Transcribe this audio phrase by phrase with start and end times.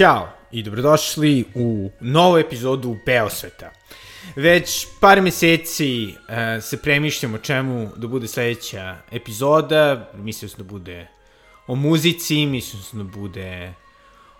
[0.00, 3.70] Ćao i dobrodošli u novu epizodu Beosveta.
[4.36, 10.10] Već par meseci uh, se premišljamo čemu da bude sledeća epizoda.
[10.14, 11.06] Mislio sam da bude
[11.66, 13.74] o muzici, mislio sam da bude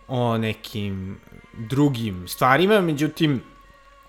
[0.09, 1.20] o nekim
[1.59, 3.42] drugim stvarima, međutim,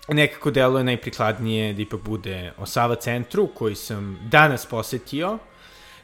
[0.08, 5.38] nekako delo je najprikladnije da ipak bude o Sava centru, koji sam danas posetio.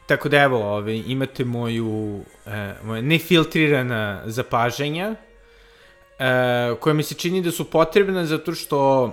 [0.05, 5.15] Tako da evo, ove, imate moju, e, moje nefiltrirana zapažanja,
[6.19, 9.11] e, koja mi se čini da su potrebna zato što,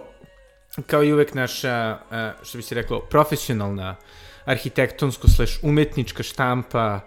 [0.87, 3.97] kao i uvek naša, e, što bi se reklo, profesionalna
[4.45, 7.01] arhitektonsko slash umetnička štampa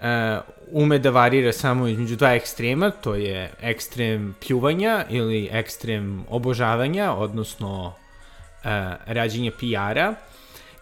[0.00, 0.38] e,
[0.70, 7.86] ume da varira samo između dva ekstrema, to je ekstrem pljuvanja ili ekstrem obožavanja, odnosno
[8.64, 8.70] uh,
[9.06, 10.14] rađenja PR-a.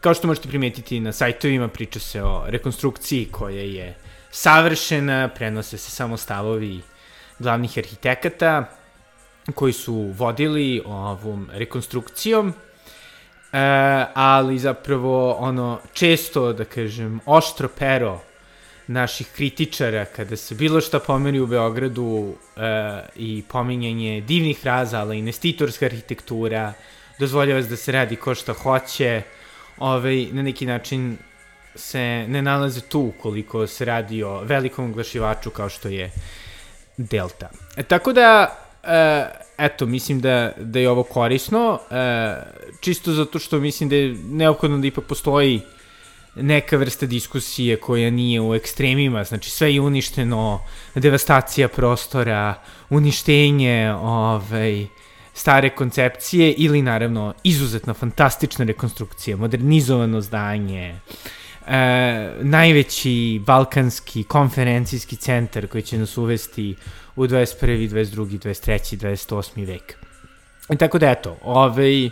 [0.00, 3.94] Kao što možete primetiti na sajtovima, priča se o rekonstrukciji koja je
[4.30, 6.80] savršena, prenose se samo stavovi
[7.38, 8.64] glavnih arhitekata
[9.54, 12.54] koji su vodili ovom rekonstrukcijom, uh,
[14.14, 18.20] ali zapravo ono često, da kažem, oštro pero
[18.86, 22.62] naših kritičara kada se bilo šta pomeri u Beogradu e,
[23.16, 26.72] i pominjanje divnih fraza, ali investitorska arhitektura,
[27.18, 29.22] dozvoljava se da se radi ko šta hoće,
[29.78, 31.16] ovaj, na neki način
[31.74, 36.10] se ne nalaze tu koliko se radi o velikom oglašivaču kao što je
[36.96, 37.50] Delta.
[37.76, 39.26] E, tako da, e,
[39.58, 42.34] eto, mislim da, da je ovo korisno, e,
[42.80, 45.60] čisto zato što mislim da je neophodno da ipak postoji
[46.34, 50.60] neka vrsta diskusije koja nije u ekstremima, znači sve je uništeno,
[50.94, 52.54] devastacija prostora,
[52.90, 54.86] uništenje ovaj,
[55.34, 61.41] stare koncepcije ili naravno izuzetno fantastična rekonstrukcija, modernizovano zdanje, e,
[62.40, 66.76] najveći balkanski konferencijski centar koji će nas uvesti
[67.16, 67.90] u 21.
[67.90, 68.38] 22.
[68.38, 68.96] 23.
[68.96, 69.66] 28.
[69.66, 69.96] vek.
[70.70, 72.10] I tako da eto, ovaj,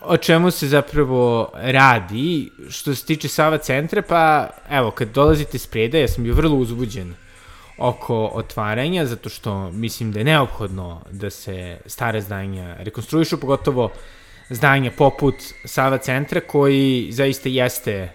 [0.00, 5.66] o čemu se zapravo radi što se tiče Sava centra, pa evo, kad dolazite s
[5.66, 7.14] preda, ja sam bio vrlo uzbuđen
[7.78, 13.90] oko otvaranja, zato što mislim da je neophodno da se stare zdanja rekonstruišu, pogotovo
[14.50, 18.12] zdanja poput Sava centra, koji zaista jeste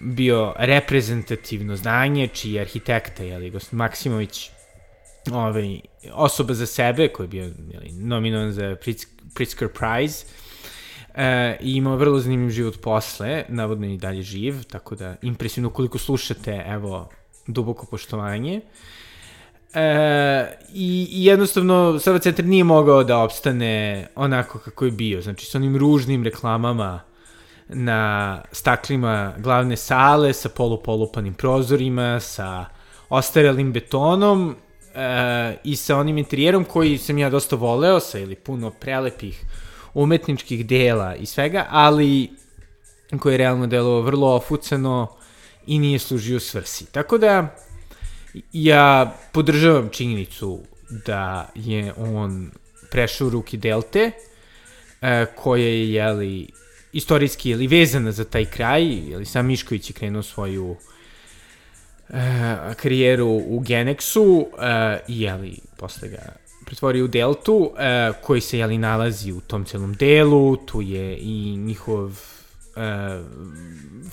[0.00, 4.50] bio reprezentativno zdanje, čiji je arhitekta, jeli, Gost Maksimović,
[5.32, 5.80] ovaj,
[6.12, 8.76] osoba za sebe, koji je bio jeli, nominovan za
[9.34, 10.24] Pritzker Prize,
[11.14, 15.98] E, I imao vrlo zanimljiv život posle, navodno i dalje živ, tako da impresivno koliko
[15.98, 17.08] slušate, evo,
[17.46, 18.60] duboko poštovanje.
[19.74, 25.46] E, i, I jednostavno Sava centar nije mogao da opstane onako kako je bio, znači
[25.46, 27.00] sa onim ružnim reklamama
[27.74, 32.64] na staklima glavne sale, sa polupolupanim prozorima, sa
[33.08, 34.56] ostarelim betonom
[34.94, 39.44] e, i sa onim interijerom koji sam ja dosta voleo, sa ili puno prelepih
[39.94, 42.30] umetničkih dela i svega, ali
[43.20, 45.08] koje je realno delo vrlo ofucano
[45.66, 46.92] i nije služio svrsi.
[46.92, 47.56] Tako da
[48.52, 50.60] ja podržavam činjenicu
[51.06, 52.50] da je on
[52.90, 54.10] prešao ruki Delte,
[55.00, 56.48] e, koja je, jeli,
[56.92, 60.76] istorijski ili vezana za taj kraj, jeli, sam Mišković je krenuo svoju
[62.08, 68.58] e, karijeru u Genexu e, i jeli, posle ga pretvorio u Deltu, e, koji se
[68.58, 72.20] jeli nalazi u tom celom delu, tu je i njihov
[72.76, 73.22] e,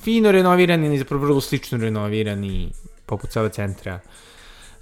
[0.04, 2.72] fino renovirani, ili zapravo vrlo slično renovirani,
[3.06, 4.00] poput Sava centra,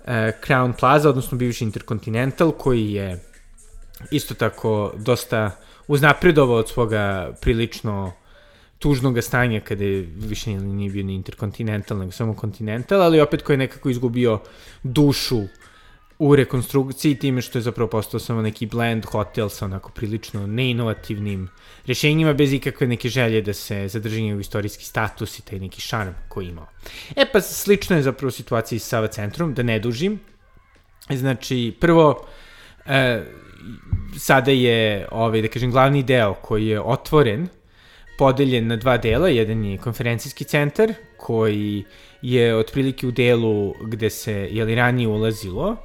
[0.06, 3.24] e, Crown Plaza, odnosno bivši Intercontinental, koji je
[4.12, 5.52] isto tako dosta
[5.88, 8.14] uznapredovao od svoga prilično
[8.80, 13.54] tužnog stanja kada je više nije bio ni Intercontinental, nego samo Continental, ali opet koji
[13.54, 14.40] je nekako izgubio
[14.84, 15.42] dušu
[16.20, 21.50] u rekonstrukciji time što je zapravo postao samo neki blend hotel sa onako prilično neinovativnim
[21.86, 26.12] rešenjima bez ikakve neke želje da se zadrži njegov istorijski status i taj neki šarm
[26.30, 26.68] koji imao.
[27.16, 30.20] E pa slično je zapravo situacija sa Sava centrum, da ne dužim.
[31.10, 32.28] Znači, prvo,
[32.86, 33.24] e,
[34.18, 37.48] sada je, ovaj, da kažem, glavni deo koji je otvoren,
[38.18, 41.84] podeljen na dva dela, jedan je konferencijski centar koji
[42.22, 45.76] je otprilike u delu gde se je li ranije ulazilo,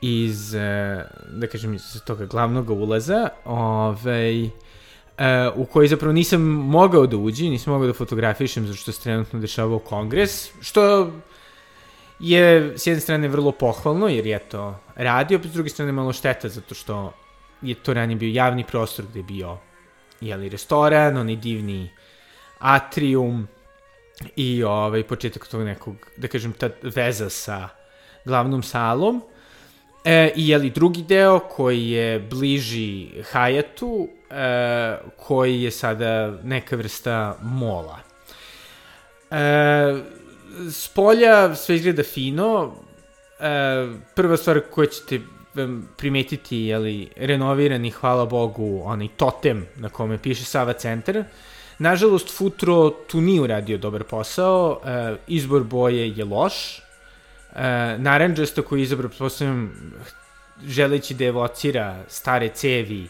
[0.00, 4.50] iz, e, da kažem, iz toga glavnog ulaza, ovaj, uh,
[5.56, 9.40] u koji zapravo nisam mogao da uđi, nisam mogao da fotografišem zato što se trenutno
[9.40, 11.10] dešavao kongres, što
[12.20, 16.12] je s jedne strane vrlo pohvalno, jer je to radio, pa s druge strane malo
[16.12, 17.12] šteta, zato što
[17.62, 19.58] je to ranije bio javni prostor gde je bio
[20.20, 21.90] jeli, restoran, onaj divni
[22.58, 23.48] atrium
[24.36, 27.68] i ovaj, početak tog nekog, da kažem, ta veza sa
[28.24, 29.22] glavnom salom.
[30.04, 37.36] E, I jeli drugi deo koji je bliži Hayatu, e, koji je sada neka vrsta
[37.42, 37.98] mola.
[39.30, 40.19] E,
[40.70, 42.72] s polja sve izgleda fino.
[43.40, 45.20] E, prva stvar koja ćete
[45.96, 51.24] primetiti je li renovirani, hvala Bogu, onaj totem na kome piše Sava centar.
[51.78, 56.82] Nažalost, Futro tu nije uradio dobar posao, e, izbor boje je loš, e,
[57.98, 59.92] naranđasto koji je izabro, postavljam,
[60.66, 63.08] želeći da evocira stare cevi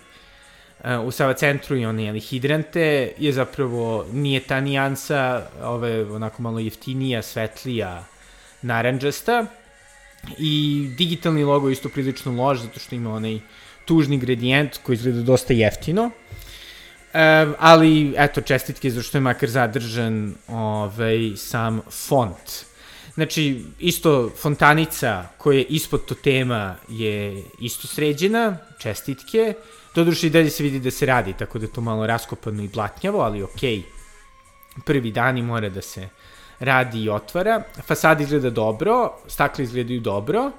[1.04, 6.58] u Sava centru i one jeli, hidrante, je zapravo, nije ta nijansa, ove onako malo
[6.58, 8.04] jeftinija, svetlija,
[8.62, 9.46] naranđasta,
[10.38, 13.38] I digitalni logo je isto prilično loš, zato što ima onaj
[13.84, 16.10] tužni gradijent koji izgleda dosta jeftino.
[17.12, 22.64] E, ali, eto, čestitke zašto je makar zadržan ovaj, sam font.
[23.14, 29.54] Znači, isto fontanica koja je ispod totema je isto sređena, čestitke.
[29.94, 32.68] Doduše i dalje se vidi da se radi, tako da je to malo raskopano i
[32.68, 33.78] blatnjavo, ali okej.
[33.78, 33.82] Okay.
[34.84, 36.08] Prvi dani mora da se
[36.58, 37.62] radi i otvara.
[37.86, 40.50] Fasada izgleda dobro, stakle izgledaju dobro.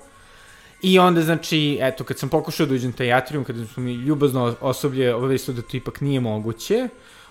[0.82, 4.56] I onda, znači, eto, kad sam pokušao da uđem taj atrium, kada smo mi ljubazno
[4.62, 6.88] osoblje obavestilo da to ipak nije moguće,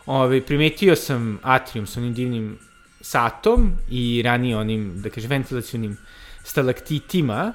[0.07, 2.59] ovaj, primetio sam atrium sa onim divnim
[3.01, 5.97] satom i ranije onim, da kaže, ventilacijonim
[6.45, 7.53] stalaktitima,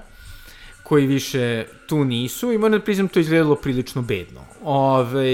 [0.86, 4.42] koji više tu nisu i moram da priznam to izgledalo prilično bedno.
[4.64, 5.30] Ove,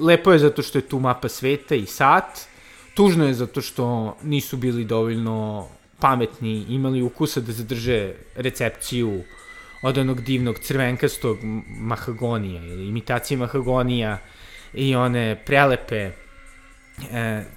[0.00, 2.46] lepo je zato što je tu mapa sveta i sat,
[2.96, 5.68] Tužno je zato što nisu bili dovoljno
[6.00, 9.22] pametni, imali ukusa da zadrže recepciju
[9.82, 11.38] od onog divnog crvenkastog
[11.68, 14.18] mahagonija ili imitacije mahagonija
[14.74, 16.12] i one prelepe e,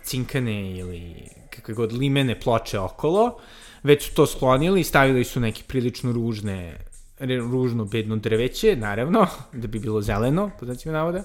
[0.03, 1.15] cinkane ili
[1.49, 3.39] kakve god limene ploče okolo,
[3.83, 6.77] već su to sklonili i stavili su neke prilično ružne
[7.19, 11.24] ružno bedno drveće, naravno, da bi bilo zeleno, po znacima navoda.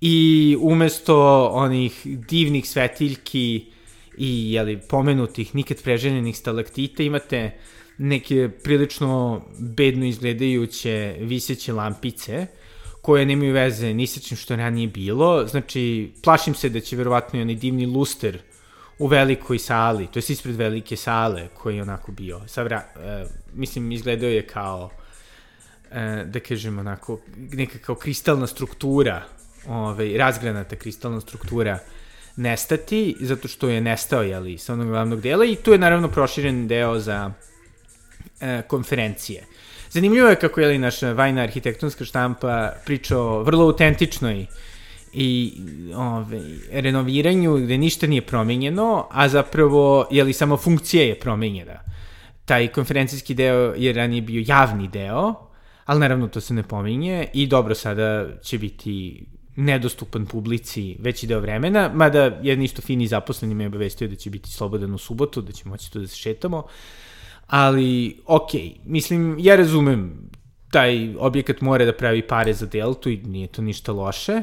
[0.00, 3.66] I umesto onih divnih svetiljki
[4.18, 7.58] i jeli, pomenutih, nikad preženjenih stalaktita, imate
[7.98, 12.46] neke prilično bedno izgledajuće viseće lampice,
[13.02, 15.46] koje nemaju veze ni sa čim što ranije bilo.
[15.46, 18.38] Znači, plašim se da će verovatno i onaj divni luster
[18.98, 22.40] u velikoj sali, to je ispred velike sale koji je onako bio.
[22.46, 23.24] Savra, e,
[23.54, 24.90] mislim, izgledao je kao
[26.26, 29.22] da kažem onako, neka kao kristalna struktura,
[29.68, 31.78] ovaj, razgranata kristalna struktura
[32.36, 36.68] nestati, zato što je nestao, jeli, sa onog glavnog dela i tu je naravno proširen
[36.68, 37.30] deo za
[38.40, 39.44] e, konferencije.
[39.90, 44.46] Zanimljivo je kako je naša vajna arhitektonska štampa priča o vrlo autentičnoj
[45.12, 45.52] i
[45.94, 46.40] ove,
[46.70, 51.80] renoviranju gde ništa nije promenjeno, a zapravo je li samo funkcija je promenjena.
[52.44, 55.45] Taj konferencijski deo je ranije bio javni deo,
[55.86, 61.40] ali naravno to se ne pominje i dobro sada će biti nedostupan publici veći deo
[61.40, 65.52] vremena, mada jedan isto fini zaposleni me obavestio da će biti slobodan u subotu, da
[65.52, 66.66] će moći tu da se šetamo,
[67.46, 68.50] ali ok,
[68.84, 70.30] mislim, ja razumem
[70.70, 74.42] taj objekat mora da pravi pare za Deltu i nije to ništa loše,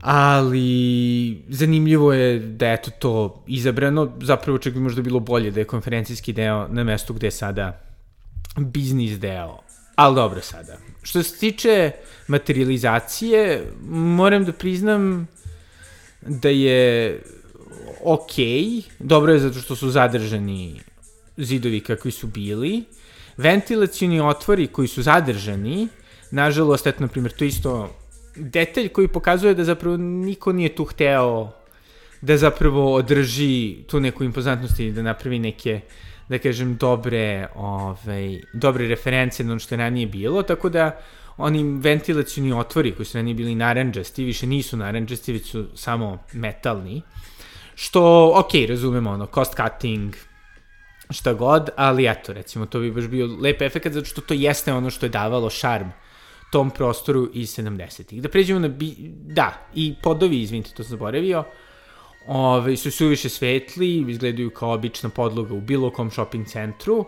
[0.00, 5.60] ali zanimljivo je da je to to izabrano, zapravo čak bi možda bilo bolje da
[5.60, 7.80] je konferencijski deo na mestu gde je sada
[8.56, 9.65] biznis deo
[9.96, 10.76] Ali dobro sada.
[11.02, 11.90] Što se tiče
[12.28, 15.28] materializacije, moram da priznam
[16.20, 17.22] da je
[18.04, 18.32] ok,
[18.98, 20.80] dobro je zato što su zadržani
[21.36, 22.84] zidovi kakvi su bili,
[23.36, 25.88] ventilacijni otvori koji su zadržani,
[26.30, 27.96] nažalost, eto, na primjer, to isto
[28.36, 31.52] detalj koji pokazuje da zapravo niko nije tu hteo
[32.20, 38.40] da zapravo održi tu neku impozantnost i da napravi neke uh, da kažem, dobre, ovaj,
[38.52, 41.00] dobre reference na ono što je ranije bilo, tako da
[41.36, 47.02] oni ventilacijni otvori koji su ranije bili naranđasti, više nisu naranđasti, već su samo metalni,
[47.74, 50.14] što, ok, razumemo, ono, cost cutting,
[51.10, 54.72] šta god, ali eto, recimo, to bi baš bio lep efekt, zato što to jeste
[54.72, 55.88] ono što je davalo šarm
[56.52, 58.22] tom prostoru iz 70-ih.
[58.22, 58.94] Da pređemo na, bi...
[59.10, 61.44] da, i podovi, izvinite, to sam zaboravio,
[62.26, 67.06] ove, su suviše svetli, izgledaju kao obična podloga u bilo kom shopping centru,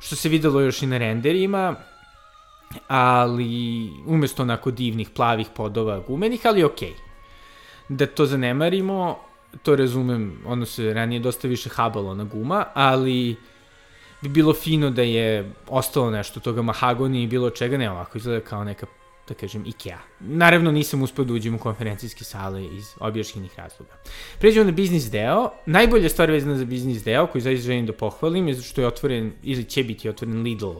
[0.00, 1.76] što se videlo još i na renderima,
[2.88, 6.88] ali umesto onako divnih plavih podova gumenih, ali okej.
[6.88, 6.94] Okay.
[7.88, 9.18] Da to zanemarimo,
[9.62, 13.36] to razumem, ono se ranije dosta više habalo na guma, ali
[14.20, 18.40] bi bilo fino da je ostalo nešto toga mahagoni i bilo čega, ne ovako izgleda
[18.40, 18.86] kao neka
[19.30, 19.98] da kažem, IKEA.
[20.20, 23.92] Naravno, nisam uspio da uđem u konferencijske sale iz objašnjenih razloga.
[24.38, 25.50] Pređemo na biznis deo.
[25.66, 29.32] Najbolja stvar vezana za biznis deo, koji zaista želim da pohvalim, je što je otvoren,
[29.42, 30.72] ili će biti otvoren Lidl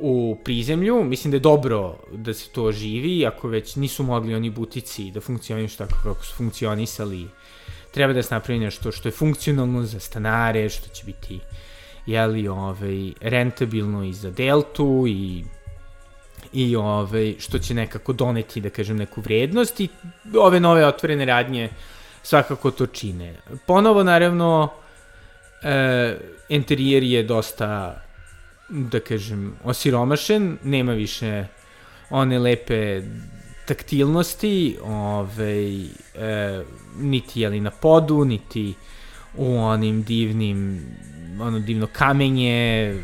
[0.00, 1.04] u prizemlju.
[1.04, 5.20] Mislim da je dobro da se to živi, ako već nisu mogli oni butici da
[5.20, 7.26] funkcionišu tako kako su funkcionisali.
[7.90, 11.40] Treba da se napravi nešto što je funkcionalno za stanare, što će biti
[12.06, 15.44] jeli, ovaj, rentabilno i za Deltu i
[16.52, 19.88] i ovaj, što će nekako doneti, da kažem, neku vrednost i
[20.38, 21.70] ove nove otvorene radnje
[22.22, 23.34] svakako to čine.
[23.66, 24.70] Ponovo, naravno,
[25.62, 26.16] e,
[26.48, 28.02] interijer je dosta,
[28.68, 31.46] da kažem, osiromašen, nema više
[32.10, 33.02] one lepe
[33.66, 35.88] taktilnosti, ovaj, e,
[36.96, 38.74] niti jeli na podu, niti
[39.36, 40.86] u onim divnim,
[41.40, 42.94] ono divno kamenje,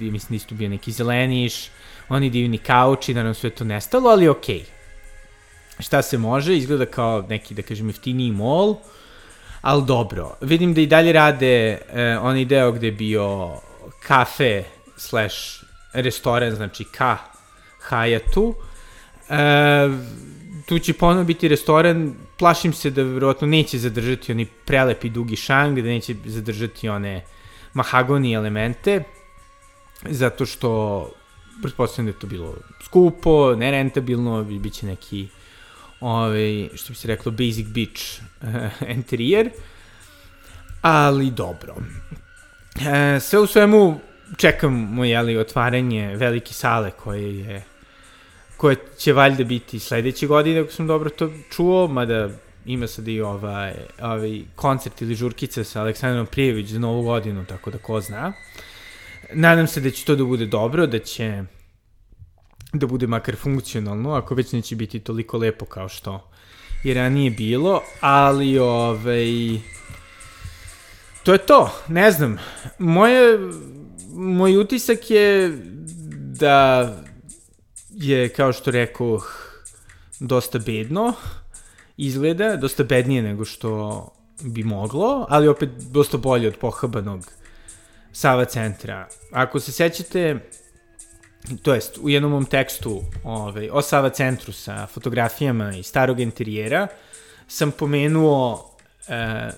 [0.00, 1.68] oni, mislim, isto bio neki zeleniš,
[2.08, 4.58] oni divni kauči, naravno sve to nestalo, ali okej.
[4.58, 5.82] Okay.
[5.82, 8.76] Šta se može, izgleda kao neki, da kažem, jeftiniji mall,
[9.60, 10.36] ali dobro.
[10.40, 13.50] Vidim da i dalje rade eh, onaj deo gde je bio
[14.02, 14.64] kafe
[14.96, 15.36] slash
[15.92, 17.18] restoran, znači ka
[17.88, 18.54] Hayatu.
[19.28, 19.88] E,
[20.66, 25.80] tu će ponovno biti restoran, plašim se da verovatno neće zadržati oni prelepi dugi šang,
[25.80, 27.24] da neće zadržati one
[27.74, 29.02] mahagoni elemente,
[30.08, 31.10] zato što
[31.62, 35.28] pretpostavljam da je to bilo skupo, nerentabilno, bit će neki
[36.00, 38.48] ovaj, što bi se reklo, basic beach uh,
[38.96, 39.50] interijer,
[40.82, 41.76] ali dobro.
[42.80, 44.00] E, sve u svemu
[44.36, 47.62] čekamo, jeli, otvaranje velike sale koje je
[48.60, 52.28] koje će valjda biti sledeće godine, ako sam dobro to čuo, mada
[52.66, 57.70] ima sad i ovaj, ovaj koncert ili žurkica sa Aleksandrom Prijević za novu godinu, tako
[57.70, 58.32] da ko zna.
[59.32, 61.44] Nadam se da će to da bude dobro, da će
[62.72, 66.30] da bude makar funkcionalno, ako već neće biti toliko lepo kao što
[66.84, 69.26] je ranije bilo, ali ovaj,
[71.22, 72.38] to je to, ne znam.
[72.78, 73.38] Moje,
[74.14, 75.58] moj utisak je
[76.16, 76.88] da
[77.90, 79.20] je, kao što rekao,
[80.20, 81.12] dosta bedno
[81.96, 84.08] izgleda, dosta bednije nego što
[84.42, 87.39] bi moglo, ali opet dosta bolje od pohabanog
[88.12, 89.08] Sava centra.
[89.32, 90.38] Ako se sećate,
[91.62, 96.86] to jest u jednom mom tekstu ovaj, o Sava centru sa fotografijama i starog interijera
[97.48, 98.70] sam pomenuo
[99.08, 99.50] e,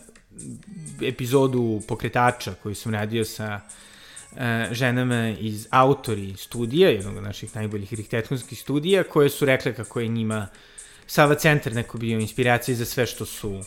[1.02, 3.60] epizodu pokretača koju sam radio sa
[4.36, 10.00] e, ženama iz autori studija, jednog od naših najboljih arhitektonskih studija, koje su rekle kako
[10.00, 10.48] je njima
[11.06, 13.60] Sava centar neko bio inspiracija za sve što su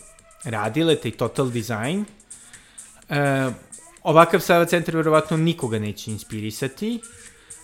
[0.43, 2.05] radile, taj total design.
[3.09, 3.51] E,
[4.05, 6.99] ovakav Sava centar verovatno nikoga neće inspirisati,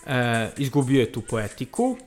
[0.05, 1.97] e, izgubio je tu poetiku,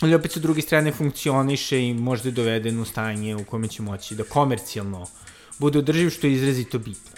[0.00, 3.82] ali opet sa druge strane funkcioniše i možda je doveden u stanje u kome će
[3.82, 5.06] moći da komercijalno
[5.58, 7.16] bude održiv, što je izrazito bitno.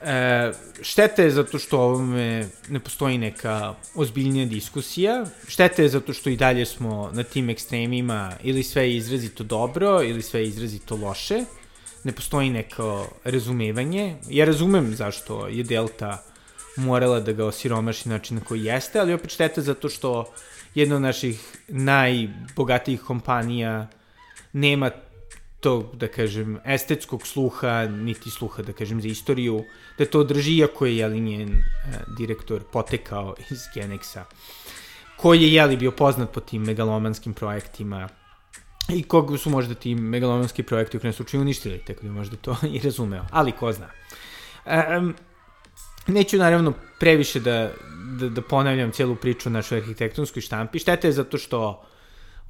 [0.00, 0.52] E,
[0.82, 6.36] šteta je zato što ovome ne postoji neka ozbiljnija diskusija, šteta je zato što i
[6.36, 11.44] dalje smo na tim ekstremima ili sve je izrazito dobro ili sve je izrazito loše,
[12.06, 14.16] ne postoji neko razumevanje.
[14.30, 16.22] Ja razumem zašto je Delta
[16.76, 20.24] morala da ga osiromaši način na koji jeste, ali opet šteta zato što
[20.74, 23.88] jedna od naših najbogatijih kompanija
[24.52, 24.90] nema
[25.60, 29.64] tog, da kažem, estetskog sluha, niti sluha, da kažem, za istoriju,
[29.98, 34.22] da to drži, iako je, jeli, njen e, direktor potekao iz Genexa,
[35.16, 38.08] koji je, jeli, bio poznat po tim megalomanskim projektima
[38.88, 42.56] i kog su možda ti megalomanski projekti u krenom slučaju uništili, tako da možda to
[42.74, 43.88] i razumeo, ali ko zna.
[44.98, 45.14] Um,
[46.06, 47.70] Neću naravno previše da,
[48.20, 50.78] da, da ponavljam celu priču našoj arhitektonskoj štampi.
[50.78, 51.82] Šteta je zato što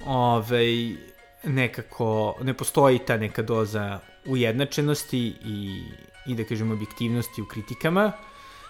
[0.05, 0.95] ovaj,
[1.43, 5.81] nekako ne postoji ta neka doza ujednačenosti i,
[6.27, 8.11] i da kažem objektivnosti u kritikama,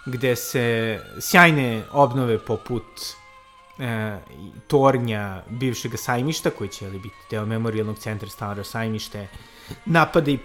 [0.06, 2.86] gde se sjajne obnove poput
[3.80, 4.18] e,
[4.68, 9.28] tornja bivšeg sajmišta, koji će ali biti deo memorialnog centra Staro sajmište,
[9.86, 10.40] napada i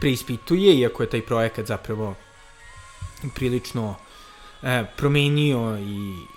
[0.00, 2.14] preispituje, iako je taj projekat zapravo
[3.34, 3.94] prilično
[4.62, 5.82] e, promenio i,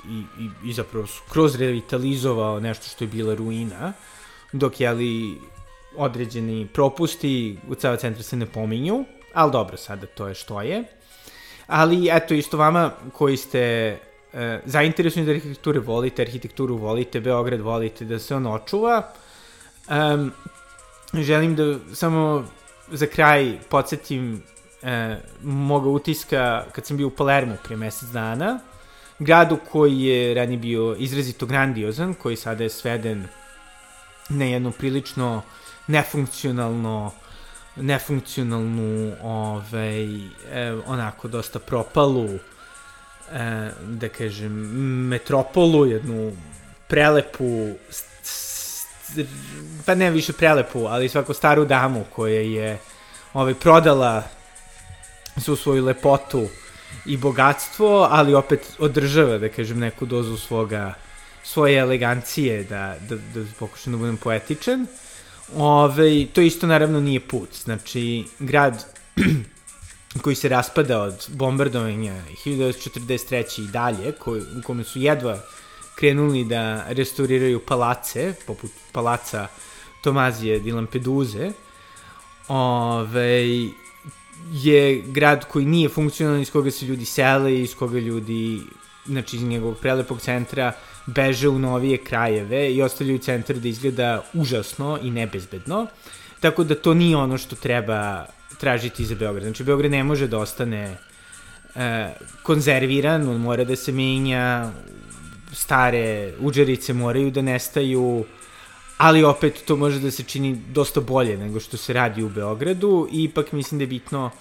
[0.09, 3.93] i, i, i zapravo kroz revitalizovao nešto što je bila ruina,
[4.51, 5.41] dok je ali
[5.95, 10.83] određeni propusti u ceo centra se ne pominju, ali dobro, sada to je što je.
[11.67, 13.97] Ali eto, isto vama koji ste
[14.33, 19.11] e, zainteresovani za arhitekturu, volite arhitekturu, volite Beograd, volite da se on očuva,
[19.89, 20.31] um,
[21.13, 22.45] želim da samo
[22.91, 24.43] za kraj podsjetim
[24.83, 28.59] e, moga utiska kad sam bio u Palermo prije mesec dana,
[29.19, 33.27] gradu koji je ranije bio izrazito grandiozan, koji sada je sveden
[34.29, 35.41] na jednu prilično
[35.87, 37.11] nefunkcionalno
[37.75, 42.29] nefunkcionalnu ovaj, e, onako dosta propalu
[43.83, 44.51] da kažem,
[45.09, 46.31] metropolu, jednu
[46.87, 47.75] prelepu,
[49.85, 52.77] pa ne više prelepu, ali svako staru damu koja je
[53.33, 54.23] ovaj, prodala
[55.37, 56.47] svu svoju lepotu
[57.05, 60.93] i bogatstvo, ali opet održava, da kažem, neku dozu svoga,
[61.43, 64.87] svoje elegancije, da, da, da pokušam da budem poetičan.
[65.55, 67.49] Ove, to isto naravno nije put.
[67.63, 68.85] Znači, grad
[70.21, 72.13] koji se raspada od bombardovanja
[72.45, 73.63] 1943.
[73.63, 75.39] i dalje, koji, u kome su jedva
[75.95, 79.47] krenuli da restauriraju palace, poput palaca
[80.01, 81.51] Tomazije di Lampeduze,
[82.47, 83.43] ove,
[84.51, 88.61] je grad koji nije funkcionalan, iz koga se ljudi sele, iz koga ljudi,
[89.05, 90.73] znači iz njegovog prelepog centra,
[91.05, 95.87] beže u novije krajeve i ostavljaju centar da izgleda užasno i nebezbedno.
[96.39, 98.25] Tako da to nije ono što treba
[98.59, 99.43] tražiti za Beograd.
[99.43, 100.97] Znači, Beograd ne može da ostane
[101.75, 102.09] e,
[102.43, 104.71] konzerviran, on mora da se menja,
[105.53, 108.25] stare uđerice moraju da nestaju,
[108.97, 113.07] ali opet to može da se čini dosta bolje nego što se radi u Beogradu
[113.11, 114.31] i ipak mislim da je bitno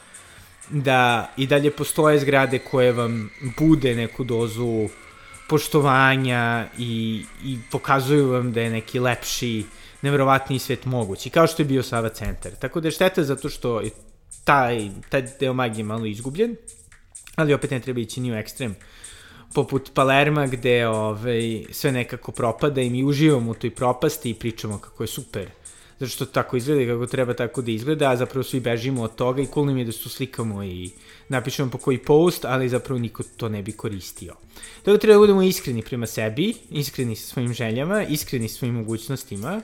[0.71, 4.89] da i dalje postoje zgrade koje vam bude neku dozu
[5.49, 9.65] poštovanja i, i pokazuju vam da je neki lepši,
[10.03, 12.53] nevrovatniji svet mogući, kao što je bio Sava centar.
[12.53, 13.91] Tako da je šteta zato što je
[14.45, 16.57] taj, taj deo magije malo izgubljen,
[17.37, 18.75] ali opet ne treba ići ni u ekstrem.
[19.55, 24.79] Poput Palerma gde ovaj, sve nekako propada i mi uživamo u toj propasti i pričamo
[24.79, 25.51] kako je super
[25.99, 29.43] zato što tako izgleda kako treba tako da izgleda, a zapravo svi bežimo od toga
[29.43, 30.91] i cool nam je da se slikamo i
[31.29, 34.35] napišemo po koji post, ali zapravo niko to ne bi koristio.
[34.79, 38.75] Tako da treba da budemo iskreni prema sebi, iskreni sa svojim željama, iskreni sa svojim
[38.75, 39.63] mogućnostima,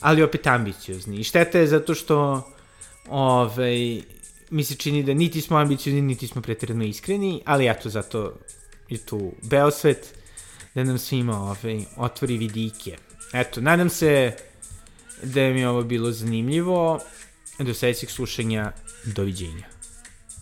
[0.00, 1.20] ali opet ambiciozni.
[1.20, 2.48] I šteta je zato što
[3.08, 4.02] ovaj,
[4.50, 8.32] mi se čini da niti smo ambiciozni, niti smo pretredno iskreni, ali eto, zato
[8.88, 10.14] je tu Beosvet
[10.74, 12.96] da nam svima ovaj, otvori vidike.
[13.32, 14.32] Eto, nadam se
[15.22, 17.00] da mi je ovo bilo zanimljivo.
[17.58, 18.72] Do sledećeg slušanja,
[19.04, 19.75] doviđenja.